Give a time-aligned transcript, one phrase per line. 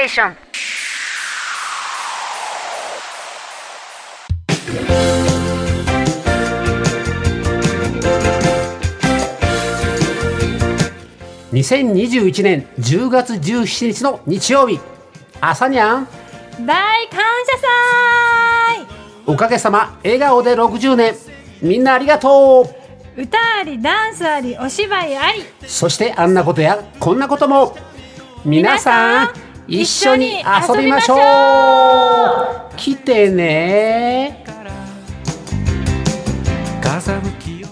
[0.00, 0.36] テーション
[11.52, 14.80] 2021年10月17日の日曜日。
[15.40, 16.08] 朝にゃん。
[16.64, 17.58] 大感謝
[18.78, 18.86] 祭。
[19.26, 21.14] おかげさま笑顔で60年。
[21.60, 22.62] みんなありがと
[23.16, 23.20] う。
[23.20, 25.42] 歌ありダンスありお芝居あり。
[25.66, 27.76] そしてあんなことやこんなことも。
[28.46, 34.44] 皆さん一緒に遊びましょう来てね
[36.82, 37.68] 風向きを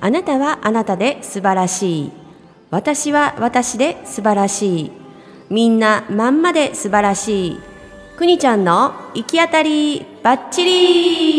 [0.00, 2.12] あなたはあなたで素晴らしい。
[2.70, 4.92] 私は私で素晴らしい。
[5.50, 7.60] みんなまんまで素晴らしい。
[8.16, 11.35] くにちゃんの行き当たりばっちり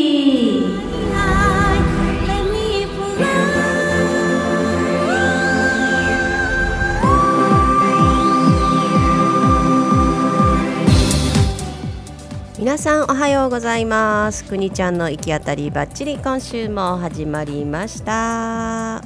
[12.68, 14.44] 皆さんおはようございます。
[14.44, 19.02] くにちゃんの行き当たりばっちり今週も始まりました。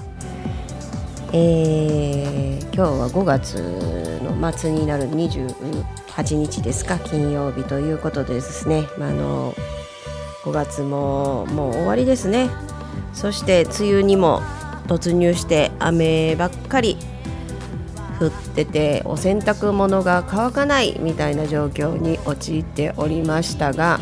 [1.32, 6.98] えー、今日は5月の末になる28日ですか。
[6.98, 9.54] 金曜日ということですね、まあ、あの
[10.44, 12.50] 5月ももう終わりですね。
[13.14, 14.42] そして梅雨にも
[14.88, 16.98] 突入して雨ばっかり
[18.22, 24.00] 降っててお洗濯物が乾かないみたいな状況に陥っておりましたが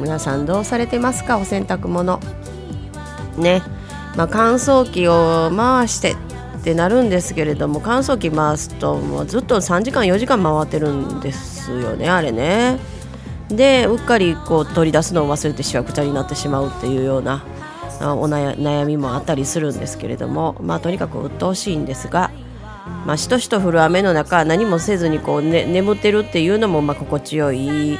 [0.00, 1.38] 皆さんどうされてますか？
[1.38, 2.20] お洗濯物。
[3.36, 3.62] ね。
[4.16, 6.16] まあ、乾燥機を回してっ
[6.64, 12.78] てなるんですけれども乾燥機回すともうずっと3時間4時間回ってるんですよねあれね。
[13.48, 17.44] でうっかりこう取り出すのを忘れてしわくちゃになってしまうっていうような
[18.00, 22.30] あお悩みもあったりするんですけれどもまあとにかく鬱陶しいんですが
[23.08, 27.98] まあ、しとしと降る雨の中何もせずにこう、ね、眠ってるっていうのもまあ心地よい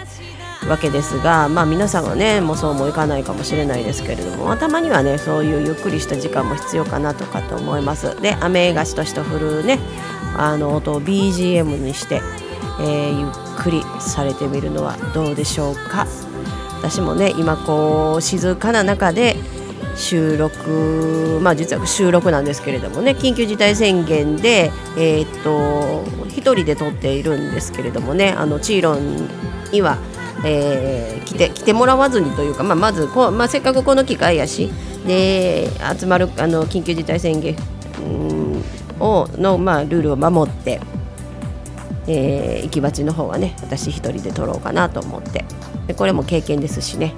[0.69, 8.21] わけですが、まあ、皆さんはねもうそうもいかないかもしれないですけれども、まあ、たまにはねそういうゆっくりした時間も必要かなとかと思います。
[8.21, 9.79] で雨がしとしと降るね
[10.37, 12.21] あの音を BGM にして、
[12.79, 13.31] えー、ゆっ
[13.63, 16.07] くりされてみるのはどうでしょうか。
[16.81, 19.37] 私もね今こう静かな中で
[19.99, 29.29] 収録まあ実は収録なんですけれどもね緊急事態宣言でえー、っと一人で撮っているんですけれどもねあのチーロン
[29.73, 29.99] には、
[30.45, 34.71] えー、来て来てもらわずにというか、まあ、まずこ、まあ、せっかくこの機会やし
[35.07, 37.57] で集まるあの緊急事態宣言
[39.01, 40.81] をの、まあ、ルールを守って、
[42.07, 45.45] えー、行き鉢の方はね私一人で撮ろうかなと思って。
[45.89, 47.15] でこれも経験ですしね。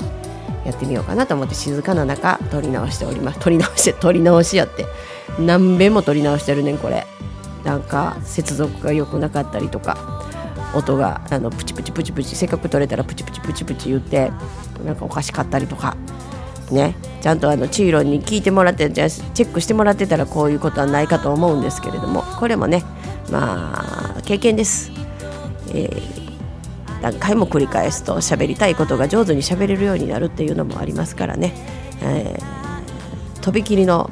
[0.64, 3.40] やってみようかなと思って静かな中撮り直しております。
[3.40, 4.86] 撮り直して撮り直しやって。
[5.38, 7.06] 何遍も撮り直してるねんこれ。
[7.64, 10.26] なんか接続が良くなかったりとか。
[10.72, 14.30] 音があのプチプチプチプチせっかく撮れたらプチプチプチプチ言って
[14.84, 15.96] なんかおかしかったりとか。
[16.70, 16.94] ね。
[17.20, 22.22] ちゃんとあのチーロンに聞いてもらってじゃチェックしてもらってたらこういうことはないかと思うんですけれども。
[22.38, 22.84] これもね
[23.30, 24.90] まあ経験です、
[25.68, 26.19] えー
[27.02, 31.52] 何回も繰り返すと喋りたいことが上手に喋れるようになるっていうのもありますからね、
[32.02, 34.10] えー、とびきりの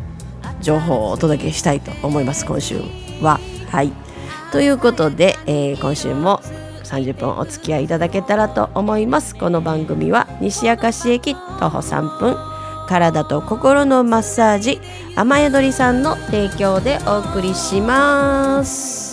[0.60, 2.81] 情報をお届けしたいと思います今週
[3.21, 3.41] は。
[3.71, 3.93] はい
[4.53, 6.41] ということで、えー、今週も
[6.84, 12.37] 30分お付き合いいただけたらと思いますこの番組は西明石駅徒歩3分
[12.88, 14.81] 体と心のマッサージ
[15.15, 19.08] 雨宿りさんの提供でお送りします。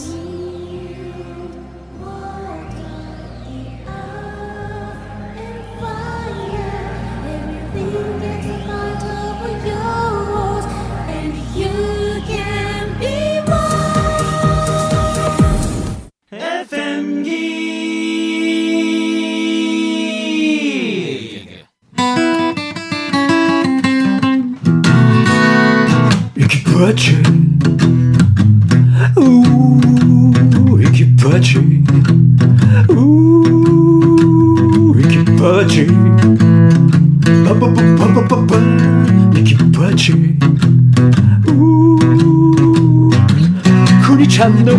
[44.36, 44.74] ちゃんの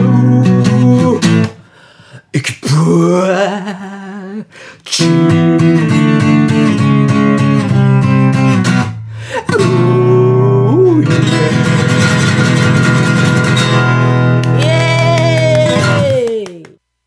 [2.30, 2.68] 行きパ
[4.84, 5.06] チ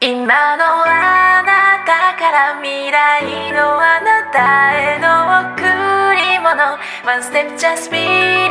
[0.01, 5.05] 今のあなたから未来のあなたへの
[5.53, 5.61] 贈
[6.15, 6.19] り
[7.05, 8.48] One step just be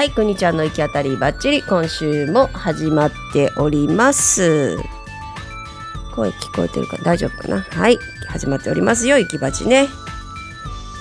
[0.00, 4.78] はい、くにちゃんの行き当たりばっちり今週も始まっております。
[6.14, 6.96] 声聞こえてるか？
[7.02, 7.60] 大丈夫かな？
[7.60, 9.88] はい、始まっておりますよ、行きばちね。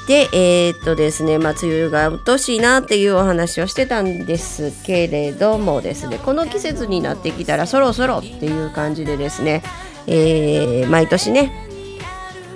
[0.10, 9.64] で、えーっとですね、まあ、梅雨がうっとしいなっていうお話をしてたんですけれどもですね、この季節になってきたらそろそろっていう感じでですね、
[10.08, 11.54] えー毎年ね、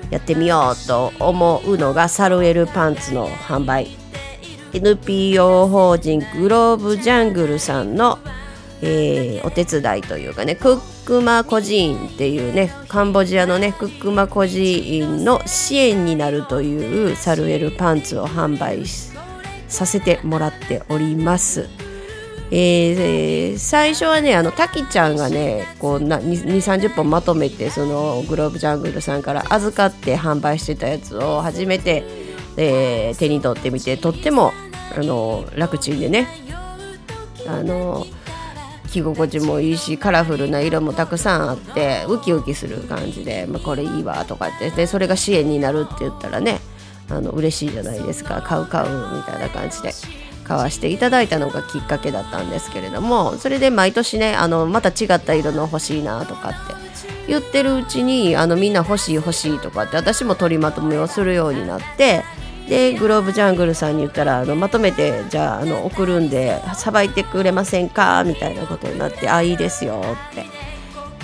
[0.09, 3.87] やってみようと思うのがサルエルパンツの販売
[4.73, 8.19] NPO 法人グローブジャングルさんの、
[8.81, 18.85] えーお手伝いというかねクックマ孤児院っていうねカンボジアのねクックマ孤児院の支援になるというサルエルパンツを販売
[19.67, 21.67] させてもらっております。
[22.51, 32.03] えー最初はねあのタキちゃんがねこうな2 3 0本まとめてそのグローブジャングルさんから預かって販売してたやつを初めて、
[32.57, 34.53] えー手に取ってみてとっても
[34.95, 36.27] あの楽ちんでね。
[37.47, 38.05] あの
[38.93, 46.59] 着心地もいいしカラフルな色もたくさんあってウキウキする感じで、まあ、これいいわとかってでそれが支援になるって言ったらね
[47.09, 48.41] あの嬉しいじゃないですか。
[48.41, 49.91] 買う買うみたいな感じで
[50.43, 56.57] 買わしていただいたのがきっかけだったんですけれどもそれで毎年ねあのまた違った色の欲しいなとかって
[57.27, 62.23] 言ってるうちにあのみんな欲しい欲しいとかって私も取りまとめをするようになって
[62.69, 68.23] でグローブジャングルさんに言ったらあのまとめてじゃああの送るんでさばいてくれませんか？
[68.23, 70.01] みたいなことになってあいいですよ
[70.31, 70.45] って。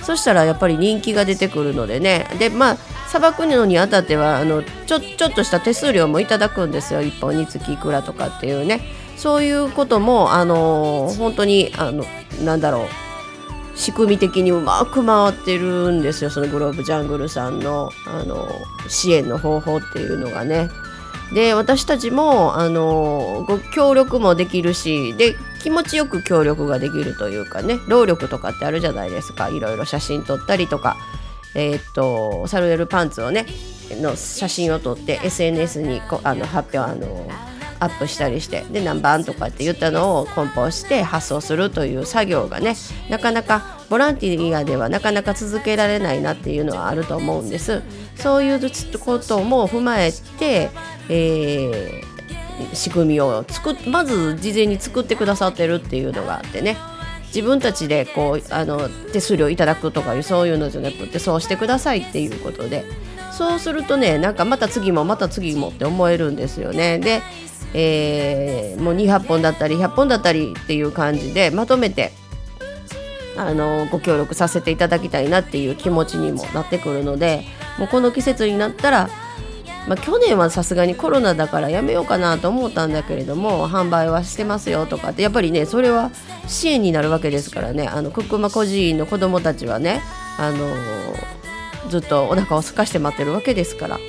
[0.03, 2.27] そしたらやっぱり人気が出てくるのでね。
[2.39, 2.77] でまあ
[3.07, 7.01] さばくのにあたってはあのちょちょっとした手数料もいただくんですよ。
[7.01, 8.81] 1本につきいくらとかっていうね。
[9.17, 12.05] そういうこともあの本当にあの
[12.43, 12.87] なんだろう。
[13.75, 16.29] 仕組み的にうまく回ってるんですよ。
[16.29, 18.45] そのグローブジャングルさんのあの
[18.89, 20.69] 支援の方法っていうのがね。
[21.33, 29.49] で私たちもあのご協力もできるしで気持ちよく協力ができるというかね労力とかってあるじゃないですか。
[29.49, 30.97] いろいろ写真撮ったりとか。
[31.55, 33.47] えーっとサルエルパンツをね
[33.89, 37.27] の写真を撮って SNS にこあの発表あの
[37.79, 42.75] アップしたりしてで何番とかって言ったのを梱包して発送するという作業がね
[43.09, 47.81] なかなかボランティアではなかなか続けられないなっていうのはあると思うんです。
[48.15, 48.59] そういう
[48.99, 50.69] ことも踏まえて、
[51.09, 52.09] えー
[52.73, 56.75] 仕組みを作まず事前に作ってくださってるっていうのがあってね。
[57.27, 62.83] 自分たちでこうあの手数料いただくとかいうそういうのじゃなくてそうしてくださいっていうことで。
[63.31, 66.99] そうするとねなんかまた次もまた次もって思えるんですよね。
[66.99, 67.21] で、
[67.73, 72.11] えーもう200本だったり100本だったりっていう感じでまとめて
[73.39, 77.45] あのご協力させていただきたいなっていう気持ちにもなってくるので
[77.77, 79.09] もうこの季節になったら、
[79.87, 86.11] まあ、去年はさすがにコロナだからやめようかなと思ったんだけれども販売はしてますよとかってやっぱりねそれは
[86.47, 87.87] 支援になるわけですからね。
[87.87, 90.01] あのクックマ孤児院の子どもたちはね
[90.37, 90.75] あの
[91.89, 93.99] ずっとお腹を空かして待ってるわけですから。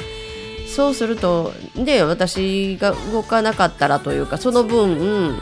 [0.66, 5.40] そうするとで私が動かなかったらというかその分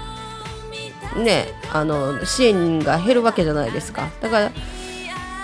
[1.17, 4.09] ねあの支援が減るわけじゃないですか。
[4.21, 4.53] だから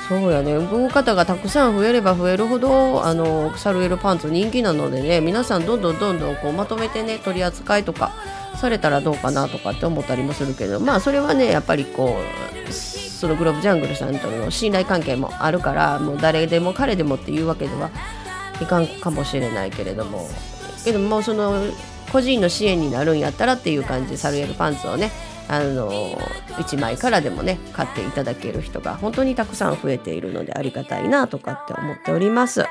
[0.09, 0.55] そうやね。
[0.55, 8.13] 動く方がたくさん増えれば増えるほどあのサルエルパンツ人気なのでね皆さんどんどんどんどんこうまとめてね取り扱いとか
[8.57, 12.17] されたらどうかなとかって思ったりもするけどまあそれはねやっぱりこ
[12.69, 17.91] うそのグローブジャングルさんとの信頼関係もあるからもう誰でも彼でもっていうわけでは
[18.61, 20.29] いかんかもしれないけれども。
[20.85, 21.65] けどもうその
[22.13, 25.11] 個人の支援になるんやったらっていう感じでサルエルパンツをね
[25.49, 25.91] あの
[26.57, 32.65] 1枚からでもね買っていただける人が本当にたくさん増えているのでありがたいなとかって思っております。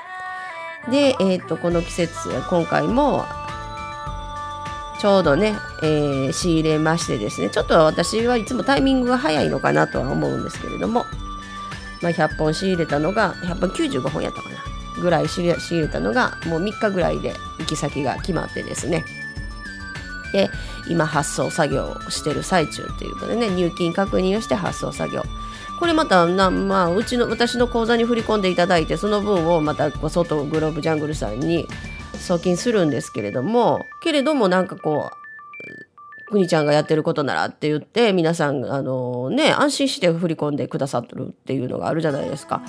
[0.89, 3.25] で、えー、とこの季節今回も
[5.00, 11.06] ちょうどね、えー仕入れましてですねちょっと私はいつもタイミングが早いのかなとは思うんですけれども、
[12.01, 14.56] まあ、100本仕入れたのが100本95本やったかな
[15.01, 19.03] ぐらい仕入れたのがもう3日ぐらいで行き先が決まってですね
[20.34, 20.50] で
[20.90, 25.24] 今発送作業をしてる最中ということでね入金確認をして発送作業。
[25.80, 31.68] これまたな、まあ、うちの私の口座に振り込んでいただいてその分をまたこう外グローブジャングルさんに
[32.20, 35.23] 送金するんですけれどもけれどもなんかこう
[36.34, 42.62] くにちゃんがやってることならって言って皆さんあのね安心して振り込んでくださってるっていうのがあるじゃないですか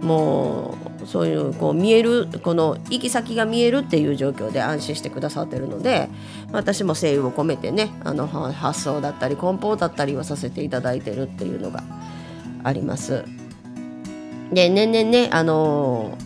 [0.00, 6.08] もうそういうこう見えるこの行き先が見えるっていう状況で安心してくださってるので
[6.52, 11.82] 私も誠意を込めてねあの発送だったり梱包だったりをさせていただいてるっていうのが
[12.64, 13.24] あります。
[14.52, 16.18] で年々ねあの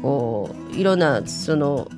[0.00, 1.88] こういろんなその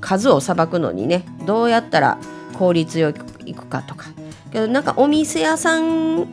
[0.00, 2.18] 数をさばくのにねどうやったら
[2.62, 4.06] 効率よくいくかとか。
[4.52, 6.28] けどなんかお店屋さん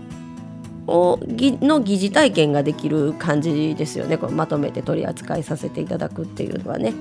[0.85, 4.19] をの疑似体験ができる感じですよね。
[4.19, 6.93] こまとめて取り扱いさせていただくっていうのはね。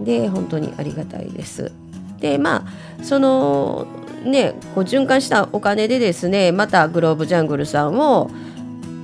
[0.00, 1.72] で本当にありがたいです。
[2.20, 3.88] でまあその
[4.24, 8.30] ねこう循環したお金でですねまたグローブジャングルさんを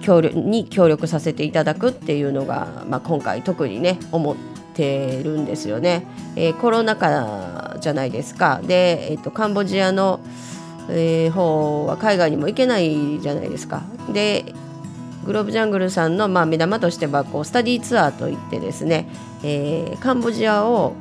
[0.03, 4.60] 協力に協力させていただくっていうのが、まあ、今回特にね思って
[5.23, 6.07] るんですよね、
[6.37, 8.61] えーコロナ禍じゃないですか。
[8.63, 10.21] で、えっとカンボジアの、
[10.89, 13.83] えー方は海外にも行けないじゃないですか。
[14.13, 14.55] で
[15.25, 19.07] グローブジャングルさんの、まあ、目玉としてはこうスタディツアーといってですね、
[19.43, 20.95] えーカンボジアを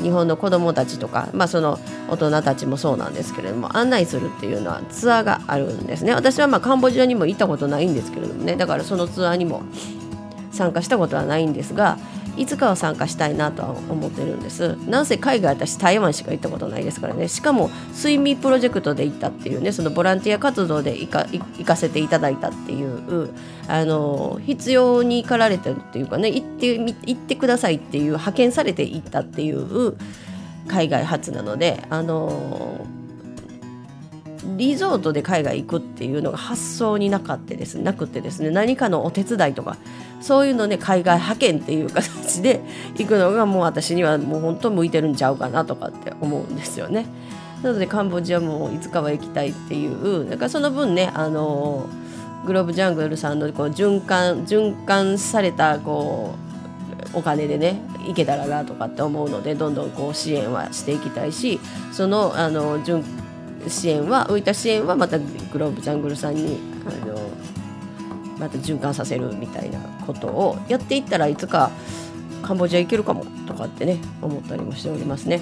[0.00, 6.14] 日本の子どもたちとか、まあ、その大人たちもそうなんですけれども案内するっていうのはツアーがあるんですね。
[6.14, 8.56] 私はまあカンボジアにも行ったことないんですけれどもね。
[8.56, 9.62] だからそのツアーにも
[10.52, 11.98] 参加したことはないんですが
[12.36, 14.76] いつかは参加したいなとは思ってるんです。
[14.86, 17.28] なんせ海外私台湾しか行ったことないですからね。
[17.28, 19.72] しかも睡眠プロジェクトで行ったっていうね。
[19.72, 23.30] そのボランティア活動で行か行かせていただいたっていう
[23.68, 26.30] あの必要に駆られてるっていうかね。
[26.30, 29.94] 行ってみ行ってくださいっていう派遣されて行ったっていう
[30.68, 32.86] 海外初なのであの
[34.56, 39.76] リゾートで海外行くっていうのが発想になかってですねなくてですね何かのお手伝いとか
[40.20, 42.60] そういうのね海外派遣っていう形で
[42.96, 47.06] 行くのがもう私にはもう本当向いてるんちゃうかなとかって思うんですよね。
[47.62, 51.86] なのでカンボジアもいつかは行きたいっていうだかその分ねあの
[52.46, 56.34] グローブジャングルさんのこう循環循環されたこ
[57.14, 61.60] うお金でね行けたらなとかって思うのでどんどんこう支援はしていきたいし
[61.92, 63.02] そのあの循
[63.68, 67.30] 支援は浮いた支援はまたグローブジャングルさんにあの
[68.38, 71.70] また循環させるみたいなことをやっていったらいつか
[72.42, 75.40] カンボジア行けるかもとかってね思ったりもしておりますね。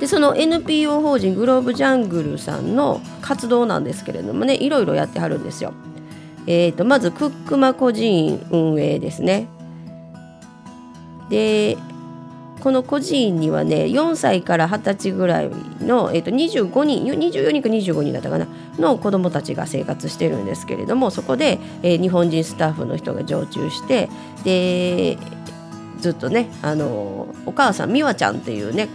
[0.00, 5.74] でその NPO 法人グローブジャングルさんの活動なんですけれどもねいろいろやってはるんですよ。
[6.46, 9.48] えー、とまずクックマ孤児院運営ですね。
[11.28, 11.76] で
[12.60, 15.50] この孤児院にはね4歳から20歳ぐらい
[15.80, 18.46] の、えー、と25人24人か25人だったかな
[18.78, 24.08] の子どもたちが生活してるんですけれどもそこで、えー日本人スタッフの人が常駐して
[24.44, 25.18] で
[26.00, 28.88] ずっとねあのお母さん美和ちゃんっていうね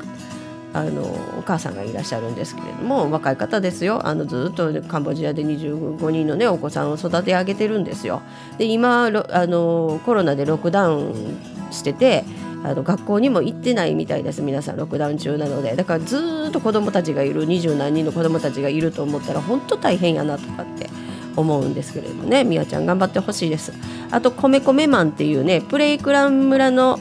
[0.74, 1.04] あの
[1.38, 8.22] お母さんがいらっしゃるんですけれども若い方ですよあのずっとカンボジアで25人のねお子さんを育て上げてるんですよ。
[8.58, 11.38] で今あのコロナでロックダウン
[11.72, 12.26] してて
[12.64, 15.76] あの学校にも行ってないみたいです皆さんロックダウン中なので。
[15.76, 20.90] だからずっと子どもたちがいる二十何人の子どもたちがいると思ったら本当大変やなとかって
[21.36, 22.44] 思うんですけれどもね。
[22.44, 23.74] みやちゃん頑張ってほしいです。
[24.12, 27.00] あと米米マンっていうねプレイクラン村の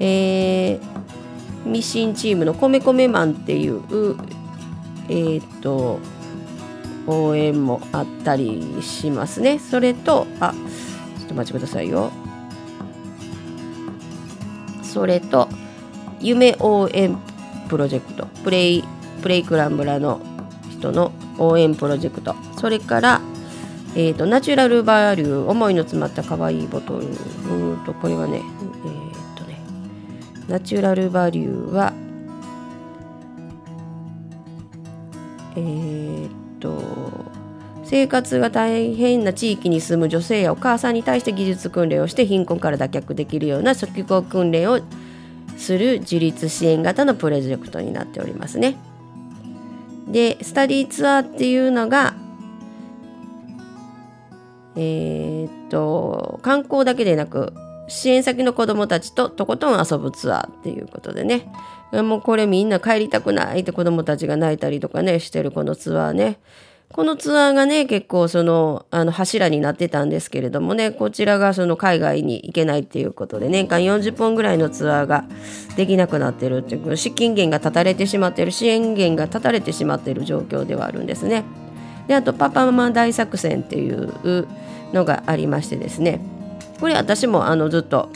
[0.00, 0.98] えー
[1.66, 3.82] ミシンチームの米米マンっていう
[5.08, 5.98] えーっと
[7.06, 9.58] 応援もあったりしますね。
[9.58, 10.54] それとあ
[11.18, 12.10] ちょっと待ちくださいよ。
[14.98, 15.48] それと
[16.18, 17.16] 夢応援
[17.68, 18.84] プロジェクトプレイ
[19.22, 20.20] プレイクラン村の
[20.72, 22.34] 人の応援プロジェクト。
[22.58, 23.20] それから、
[23.94, 29.60] えー、とナチュラルバリュー思いの詰まった可愛いボトルうんとこれはねえー、とね
[30.48, 31.92] ナチュラルバリューは
[35.54, 36.28] えー、
[36.58, 37.37] と
[37.88, 44.80] 生活が大変な地域に住む女性やお母さんに対して技術訓練をして貧困から脱却できるような初期訓練を
[45.56, 48.76] する自立支援型のプロジェクトになっておりますね。
[50.06, 52.14] でスタディツアーっていうのが
[54.76, 57.54] えーっと観光だけでなく
[57.88, 61.50] 支援先の子どもたちととことん遊ぶツアーっていうことでね
[61.92, 66.38] もうこれみんな帰りたくないって子どもたちが泣いたりとかねしてるこのツアーね
[66.92, 75.24] このツアーがね結構そのあの柱になってたんですけれどもねこちらがその海外に行けないっていうことで年間40本ぐらいのツアーが
[75.76, 81.44] できなくなってるっていう資金源が断たれてしまってる支援源が断たれてしまっている状況ではあるんですね。
[82.08, 84.48] であとパパママ大作戦っていう
[84.94, 86.20] のがありましてですね。
[86.80, 88.08] これ私もあのずっと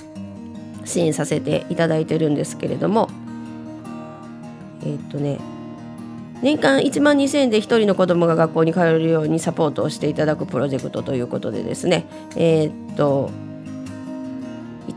[0.87, 3.11] 支援させていただいてるんですけれども。
[4.83, 5.39] えーっとね
[6.43, 12.05] 年間1万2000円で1人の子どもが学校に通えるようにサポートをしていただくプロジェクトということでですね。
[12.37, 13.31] えーっと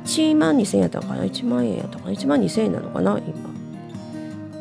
[0.05, 3.19] 1万2000円やったのかな？1万円やったかな？1万2000円なのかな？
[3.19, 3.33] 今。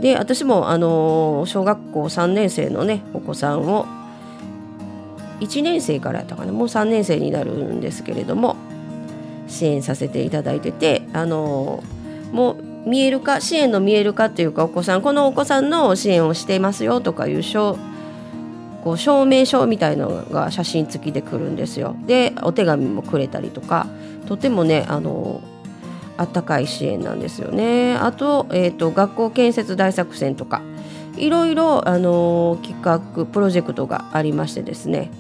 [0.01, 3.87] で私もあの小学校3年生のねお子さんを
[5.41, 6.53] 1年生からやったかな？
[6.53, 8.57] もう3年生になるんですけれども
[9.49, 11.83] 支援させていただいててあの
[12.33, 17.79] もう見える化支援の見える化っていうかお子さんこのお子さんの支援をしていますよとかいう証
[18.83, 21.97] こう証明書みたいのが写真付きで来るんですよ。
[22.07, 23.87] でお手紙もくれたりとか
[24.27, 25.41] とてもねあの
[26.19, 27.95] あったかい支援なんですよね。
[27.95, 30.61] あと,、えーと、学校建設大作戦とか
[31.17, 35.11] いろいろ、あの企画プロジェクトがありましてですね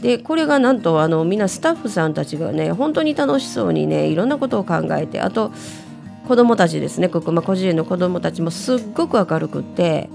[0.00, 5.52] でこれがなんとあのみんなスタッフさんたちがね本当に楽しそうにねいろんなことを考えてあと
[6.26, 10.08] 子どもたちですね国間孤児園の子どもたちもすっごく明るくて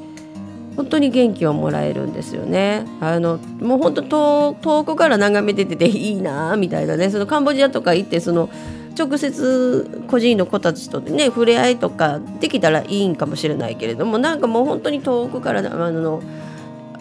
[0.75, 2.85] 本当に元気をもらえるんですよね。
[3.01, 8.49] あのもう本当遠くから眺めてていいなみたいなねそのカンボジアとか行ってその
[8.97, 16.21] 直接個人の子たちとね触れ合いとかできたらいいんかもしれないけれどもなんかもう本当に遠くからあの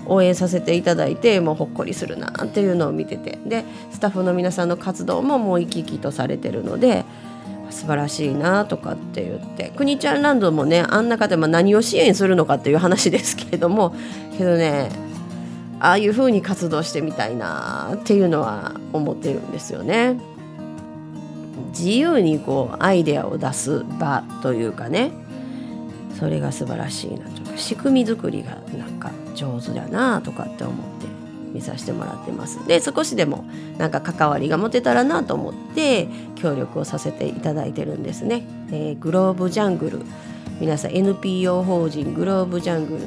[0.07, 7.05] 応援させていただいてもうほっこりするなっていうのを見ててでスタッフの皆さんの活動ももう生き生きとされてるので
[7.71, 13.95] 素晴らしいなとかって言って国ちゃんランドもねあん中でも何を支援するのかっていう話ですけれども
[14.37, 14.91] けどね
[15.81, 20.19] ああいう風に活動してみたいなっていうのは思ってるんですよね。
[21.71, 25.13] 自由にこうアイデアを出す場というかね
[26.19, 30.96] それが素晴らしいなとか仕組み作りがなんか上手だなとかって思って
[31.57, 32.65] 見させてもらってます。
[32.67, 33.45] で少しでも
[33.79, 40.03] なんか関わりが持てたらなと思って協力をさせていただいてるんですね、えー、グローブジャングル。
[40.61, 43.03] 皆さん NPO 法人グローブジャングル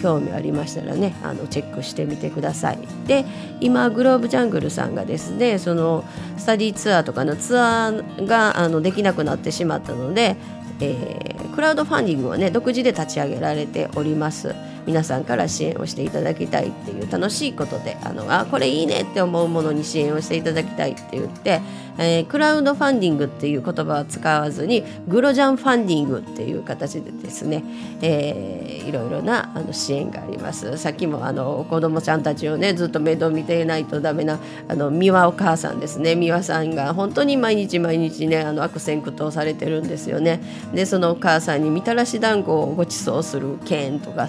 [0.00, 2.78] 興味ありましたらねあのチェックしてみてください。
[3.06, 3.24] で
[3.60, 6.04] 今グローブジャングルさんがですねその
[6.36, 10.36] スタディツアーとかのツアーがあのできなくなってしまったので、
[10.80, 14.54] えー、クラウドファンディングをね独自で立ち上げられております。
[14.86, 21.60] 皆さんから支援をしていただきたいっていう楽しいことであのあこれいいねって思うものに支援をしていただきたいって言って、
[21.98, 27.64] えー、クラウドファンディングっていう言葉を使わずにグロジャンファンディングっていう形でですね、
[28.00, 30.78] えー、いろいろなあの支援があります。
[30.78, 36.14] さっきもあの子どもちゃんたちをねずっと面倒見ていないとダメなあの三輪お母さんですね。
[36.14, 40.40] 三輪さんが本当に毎日毎日ねあの悪戦苦闘されてるんですよね。
[40.72, 44.28] でそのお母さんにみたらし団子をご馳走する券とか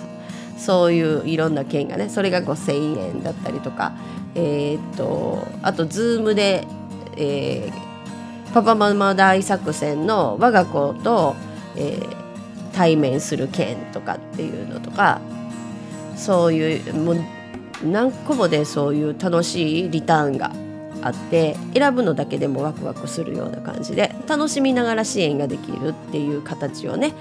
[0.58, 3.94] そういういろんな券がねそれが5,000円だったりとか、
[4.36, 6.68] えー、っとあと Zoom で、
[7.16, 11.36] えー、パパママ大作戦の我が子と、
[11.76, 12.16] えー、
[12.74, 15.22] 対面する券とかっていうのとか
[16.16, 17.18] そういうもう
[17.86, 20.52] 何個もでそういう楽しいリターンが
[21.04, 27.14] あって選ぶのだけでもワクワクするような感じで楽しみながら支援ができるっていう形をね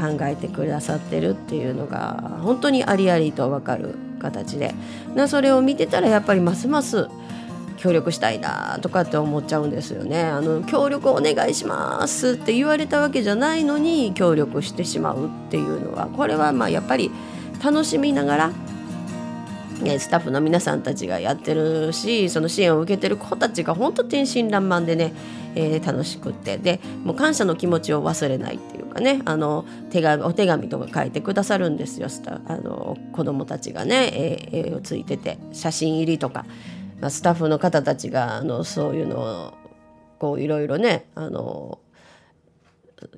[0.00, 4.74] 考えてくださってるっていうのが本当にありありと分かる形で。
[5.14, 7.08] なそれを見てたらやっぱりますます
[7.76, 10.22] 協力したいなとかって思っちゃうんですよね。
[10.22, 17.10] あの協力お願いしますって言われたわけじゃないのに協力してしまうっていうのはこれはまあやっぱり
[17.62, 18.50] 楽しみながら
[19.80, 25.12] ねスタッフの皆さんたちがやってるしその支援を受けてる子たちが本当天真爛漫でね、
[25.54, 36.44] えー、楽しくってでもう感謝の気持ちを忘れないっていうかねあの手紙お手紙とか書いてくださるんですよスタあの子供たちがね絵をついてて写真入りとか、
[37.00, 39.54] まあ、スタッフの方たちがあのそういうのを
[40.18, 41.78] こういろいろねあの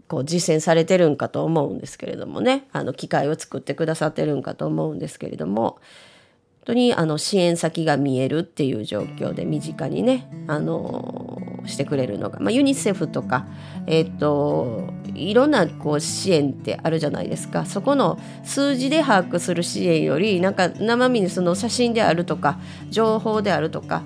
[0.07, 5.81] こう実践されてるんかと思うんですけれどもねあの機会を作ってくださってるんかと思うんですけれども
[6.65, 13.47] 当にあの支援先が見えるっていう状況で身近にね、あのしてくれるのが、まあ、ユニセフとか、
[13.87, 22.59] えーと、いろんなこう支援ってあるじゃないですかそこの数字で把握する支援よりなんか生身にその写真であるとか
[22.91, 24.03] 情報であるとか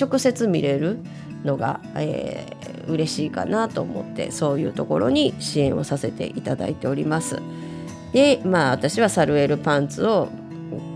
[0.00, 0.98] 直接見れる
[1.44, 7.40] のが、えー、嬉しいかなと思ってそういうところに支援をさせていただいております。
[8.12, 10.28] でまあ私はサルエルパンツを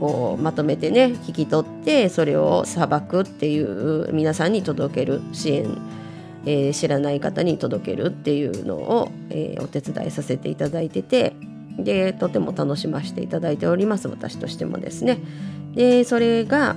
[0.01, 5.79] こうまとめてね引き取ってそれをさばくっていう皆さんに届ける支援、
[6.45, 11.35] えー、知らない方に届けるっていうのを、えー、お手伝いさせていただいてて
[11.79, 15.19] でとても楽しませていただいております私としてもですね。
[15.75, 16.75] でそれが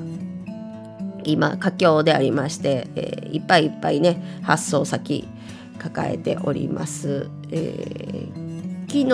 [1.24, 5.28] 今佳境でありまして、えー、いっぱいいっぱいね発送先
[5.78, 7.30] 抱えております。
[7.52, 9.06] えー、昨日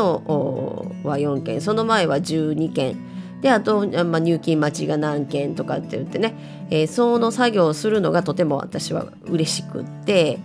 [1.05, 3.14] は4件その前は12件
[3.45, 6.34] であと、まあ、入金待ちが何件とかって言ってね、
[6.71, 10.39] えー、その作業をするのがとても私は嬉しくって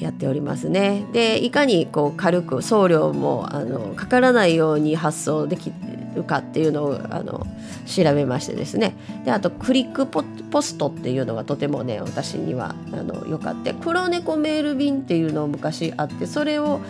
[0.00, 1.06] やっておりますね。
[1.12, 5.72] でいかにこう軽く送料もあのかからないように発送でき
[6.16, 7.46] るかっていうのをあの
[7.86, 8.96] 調べましてですね。
[9.24, 16.80] であとクリックポストっていうのがとてもね私にはあのよかって黒猫メール便っていうのを昔あってそれを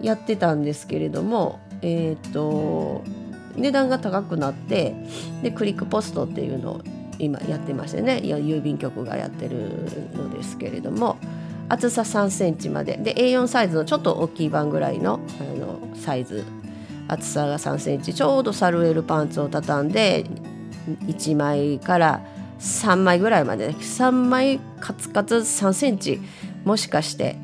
[0.00, 3.04] やってたんですけれどもえっ、と
[3.56, 4.94] 値段が高くなって
[5.42, 6.80] でクリックポストっていうのを
[7.18, 9.56] 今やってましてね郵便局がやってる
[10.14, 11.18] のですけれども
[11.68, 12.96] 厚さ3センチまで。
[12.96, 16.44] で A4 サイズのちょっと大きい版ぐらいのあのサイズ。
[17.08, 18.14] 厚さが3センチ。
[18.14, 20.24] ちょうどサルエルパンツを畳んで
[21.06, 22.20] 1枚から
[22.58, 26.20] 3枚ぐらいまで3枚カツカツ3センチ
[26.64, 27.36] もしかして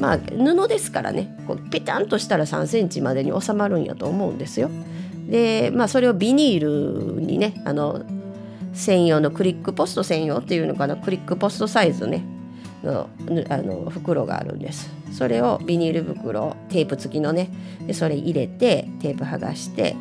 [0.00, 1.36] まあ布ですからね。
[1.46, 4.70] こうピタンとしたら3センチまでに収まるんやと思うんですよ。
[5.28, 8.02] でまあそれをビニールにねあの
[8.72, 10.96] 専用のクリックポスト専用っていうのかな。
[10.96, 12.24] クリックポストサイズね。
[12.82, 13.10] の
[13.50, 14.90] あの袋があるんです。
[15.12, 17.50] それをビニール袋テープ付きのね。
[17.86, 19.96] でそれ入れてテープ剥がして、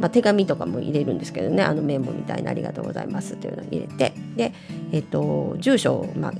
[0.00, 1.62] まあ、手紙とかも入れるんですけどね。
[1.62, 4.12] あのメモみたいな「ありがとうございます」っていうのを入れて。
[4.36, 4.52] で、
[4.92, 6.32] えっと、住所を、まあ、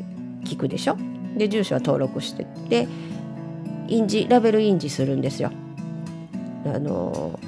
[0.45, 0.99] 聞くでしょ。
[1.37, 2.88] で住所は登録してで
[3.88, 5.51] 印字ラベル印字するんですよ。
[6.64, 7.38] あの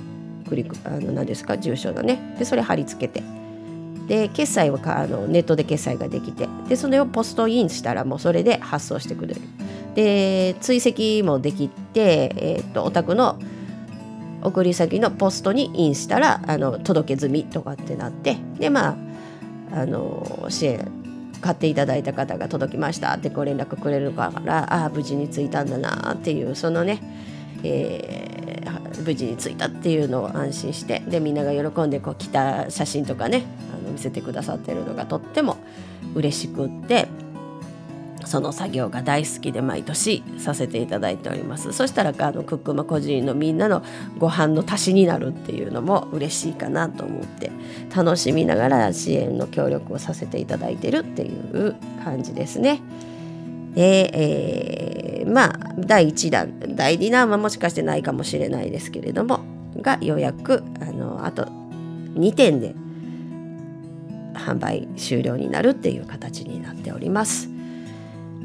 [0.48, 2.36] クリックあの何ですか住所のね。
[2.38, 3.22] でそれ貼り付けて。
[4.08, 6.48] で決済はあのネットで決済ができて。
[6.68, 9.40] でそれをポストインしたらもうそれで発送してくれる。
[9.94, 13.38] で追跡もできて、えー、とお宅の
[14.42, 18.36] 送り先のポストにインしたらあの届け済みとかってなって。
[18.58, 18.96] でま
[19.70, 21.01] ああの支援
[21.42, 23.12] 買っていただいた方が届きました。
[23.14, 27.00] ってご連絡くれるからああ無事に着いたんだなっていうそのね、
[27.62, 28.42] えー
[29.02, 35.58] 無事に着いたっていうのを安心してでみんなが喜んでこう来た写真とかねあの見せてくださってるのがとっても
[36.14, 37.08] 嬉しくって
[38.32, 43.84] その作業が大好きで毎年させていただいておりますそしたらあのクックマ個人のみんなの
[44.16, 47.52] ご飯の足しになるっていうのも嬉しいかなと思って
[47.94, 52.80] 楽しみながら支援の協力をさせていただいてるっていう感じですね。
[53.74, 59.40] で、えーまあ第1弾第2弾はもしかしてないかもしれないですけれども
[59.76, 62.74] がようやくあのあと2点で
[64.34, 67.51] 販売終了になるっていう形になっております。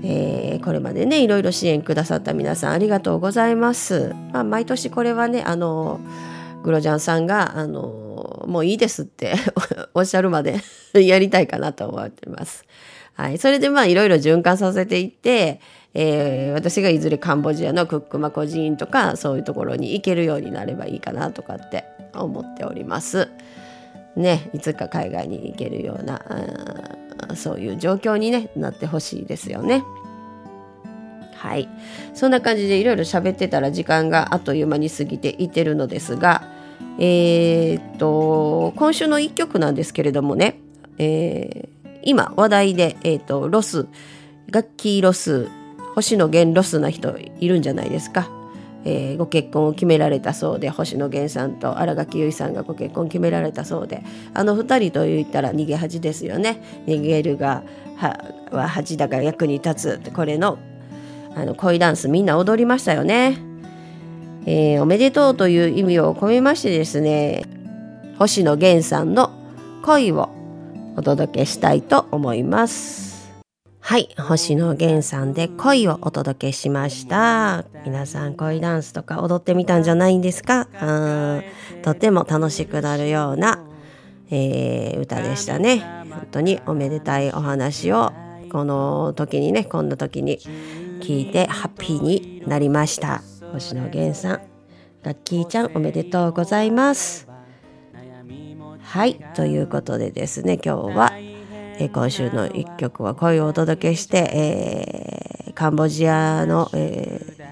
[0.03, 4.13] えーこれまでねいろいろ支援くださった皆さんありがとうございます。
[4.33, 6.01] まあ、毎年これはねあの
[6.63, 9.35] グロジャンさんがあのもういいですって
[9.93, 10.59] おっしゃるまで
[10.93, 12.65] やりたいかなと思ってます。
[13.13, 15.59] はい、それでまあいろいろ循環させていって、
[15.93, 23.29] えー私がいずれカンボジアのクックマコ寺院とかそういうところに行けるようになればいいかなとかって思っております。
[24.15, 26.21] ね、いつか海外に行けるような
[27.35, 29.83] そういう状況に、ね、なってほしいですよね。
[31.35, 31.69] はい、
[32.13, 36.43] そんな感じでいろいろ喋ってたら時間があっという間に過ぎていってるのですが、
[36.99, 40.59] えーっと今週の一曲なんですけれどもね、
[40.97, 43.87] えー今話題で、えーっとロス
[44.49, 45.47] ガッキーロス
[45.93, 48.36] 星野源ロスな人いるんじゃないですか。
[48.87, 54.01] えーご結婚を決められたそうで星野源さんと新垣結衣さんがご結婚決められたそうで
[54.33, 56.63] あの二人と言ったら逃げ恥ですよね。
[56.85, 57.63] 逃げるが
[57.97, 58.17] は
[58.51, 60.57] は恥だが役に立つこれの
[61.35, 63.37] あの恋ダンスみんな踊りましたよね、
[64.45, 67.43] えーおめでとうという意味を込めましてですね
[68.17, 69.31] 星野源さんの
[69.83, 70.29] 恋を
[70.95, 73.06] お届けしたいと思います。
[73.87, 74.09] はい。
[74.17, 77.63] 星野源さんで恋をお届けしました。
[77.85, 80.67] 皆さん恋ダンスとか踊ってみたんじゃないんですか？
[80.81, 80.85] う
[81.39, 81.43] ん。
[81.83, 83.63] とても楽しくなるような、
[84.29, 85.79] えー歌でしたね。
[86.09, 88.11] 本当におめでたいお話を
[88.51, 90.39] この時にねこんな時に
[90.99, 93.23] 聞いてハッピーになりました。
[93.53, 94.41] 星野源さん
[95.01, 97.25] ガッキーちゃんおめでとうございます。
[98.81, 99.15] はい。
[99.33, 101.13] ということでですね今日は、
[101.79, 107.47] え今週の一曲は恋をお届けして、えーカンボジアの、えー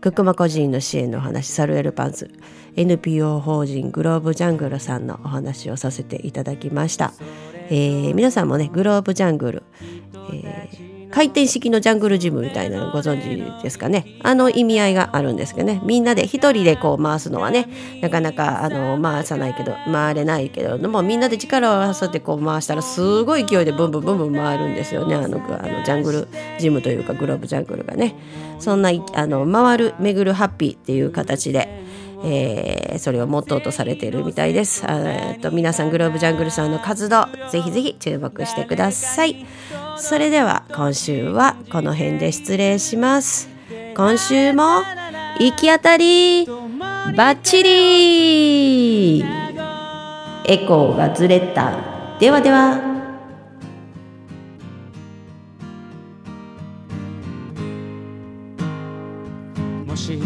[0.00, 2.30] クックマ個人の支援のお話サルエルパンツ
[2.76, 7.12] NPO 法人グローブジャングルさんのお話をさせていただきました、
[7.68, 9.62] えー皆さんもねグローブジャングル、
[10.32, 17.70] えー回転式のジャングルジムみたいなのご存知ですかねあの意味合いがあるんですけどねみんなで一人でこう回すのはね
[18.02, 28.14] なかなかあの回さないけど回れないけどでもみんなで力を合わせてこう回したらすごい勢いでブンブンブンブン回るんですよねあのあのジャングルジムというかグローブジャングルがね
[28.58, 31.66] そんなあの回る巡るハッピーっていう形で
[32.24, 34.84] えーそれをモットーとされているみたいです。
[34.86, 39.46] あーえっと皆さんグローブジャングルさんの活動ぜひぜひ注目してください。
[39.98, 43.48] それでは今週はこの辺で失礼します。
[43.96, 44.82] 今週も
[45.38, 49.20] 行き当たりバッチリ。
[50.48, 51.72] エコーがずれた。
[52.20, 52.78] ではでは。
[59.86, 60.20] もし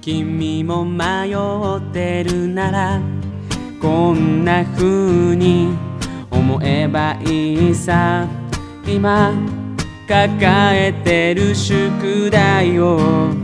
[0.00, 3.00] 君も迷ってるなら
[3.82, 5.76] こんな風に
[6.30, 8.47] 思えばいいさ。
[8.90, 9.34] 今
[10.08, 13.34] 抱えてる宿題を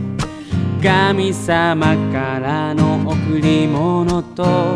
[0.81, 4.75] 神様からの贈り物と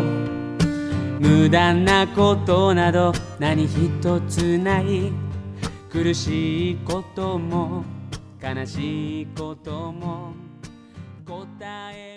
[1.18, 5.12] 無駄なことなど何一つない
[5.90, 7.84] 苦しいことも
[8.40, 10.32] 悲しいことも
[11.26, 11.46] 答
[11.92, 12.09] え